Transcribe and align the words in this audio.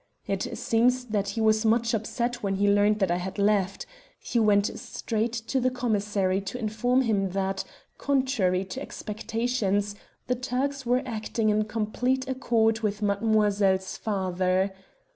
"It 0.25 0.57
seems 0.57 1.05
that 1.05 1.29
he 1.29 1.41
was 1.41 1.63
much 1.63 1.93
upset 1.93 2.41
when 2.41 2.55
he 2.55 2.67
learnt 2.67 2.97
that 2.97 3.11
I 3.11 3.17
had 3.17 3.37
left. 3.37 3.85
He 4.17 4.39
went 4.39 4.79
straight 4.79 5.31
to 5.33 5.59
the 5.59 5.69
commissary 5.69 6.41
to 6.41 6.57
inform 6.57 7.01
him 7.03 7.29
that, 7.33 7.63
contrary 7.99 8.65
to 8.65 8.81
expectations, 8.81 9.93
the 10.25 10.33
Turks 10.33 10.87
were 10.87 11.03
acting 11.05 11.49
in 11.49 11.65
complete 11.65 12.27
accord 12.27 12.79
with 12.79 13.03
mademoiselle's 13.03 13.95
father. 13.95 14.73